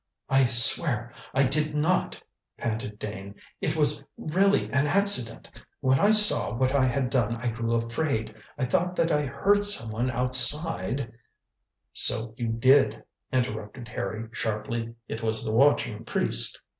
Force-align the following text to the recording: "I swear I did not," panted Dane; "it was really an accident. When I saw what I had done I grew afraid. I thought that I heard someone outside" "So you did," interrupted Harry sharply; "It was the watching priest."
"I 0.29 0.45
swear 0.45 1.13
I 1.31 1.43
did 1.43 1.75
not," 1.75 2.19
panted 2.57 2.97
Dane; 2.97 3.35
"it 3.61 3.75
was 3.75 4.03
really 4.17 4.63
an 4.71 4.87
accident. 4.87 5.47
When 5.79 5.99
I 5.99 6.09
saw 6.09 6.55
what 6.55 6.73
I 6.73 6.85
had 6.87 7.11
done 7.11 7.35
I 7.35 7.49
grew 7.49 7.73
afraid. 7.75 8.33
I 8.57 8.65
thought 8.65 8.95
that 8.95 9.11
I 9.11 9.27
heard 9.27 9.63
someone 9.63 10.09
outside" 10.09 11.13
"So 11.93 12.33
you 12.35 12.47
did," 12.47 13.03
interrupted 13.31 13.89
Harry 13.89 14.27
sharply; 14.31 14.95
"It 15.07 15.21
was 15.21 15.43
the 15.45 15.51
watching 15.51 16.03
priest." 16.03 16.59